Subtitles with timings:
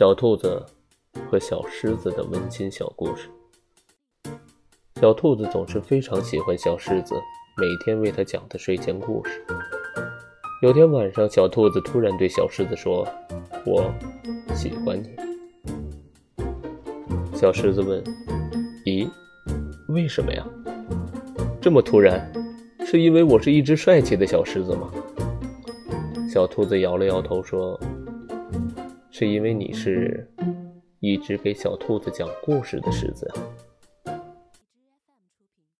[0.00, 0.64] 小兔子
[1.30, 3.28] 和小狮子的温馨小故事。
[4.98, 7.14] 小兔子总是非常喜欢小狮子
[7.58, 9.44] 每天为它讲的睡前故事。
[10.62, 13.06] 有天晚上，小兔子突然对小狮子说
[13.66, 13.92] ：“我
[14.54, 15.10] 喜欢你。”
[17.36, 18.02] 小狮子问
[18.86, 19.06] ：“咦，
[19.88, 20.48] 为什么呀？
[21.60, 22.32] 这么突然？
[22.86, 24.90] 是因为我是一只帅气的小狮子吗？”
[26.32, 27.78] 小兔子摇了摇头说。
[29.20, 30.26] 是因为你是
[31.00, 33.30] 一只给小兔子讲故事的狮子。